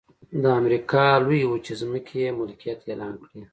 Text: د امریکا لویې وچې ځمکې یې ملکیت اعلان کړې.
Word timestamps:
د 0.41 0.43
امریکا 0.59 1.03
لویې 1.23 1.45
وچې 1.51 1.73
ځمکې 1.81 2.15
یې 2.23 2.29
ملکیت 2.39 2.79
اعلان 2.85 3.15
کړې. 3.25 3.41